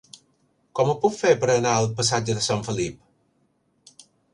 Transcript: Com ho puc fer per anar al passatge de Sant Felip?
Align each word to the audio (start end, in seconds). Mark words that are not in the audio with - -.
Com 0.79 0.89
ho 0.93 0.95
puc 1.03 1.13
fer 1.19 1.35
per 1.45 1.51
anar 1.57 1.75
al 1.75 1.93
passatge 2.01 2.39
de 2.41 2.45
Sant 2.49 2.67
Felip? 2.71 4.07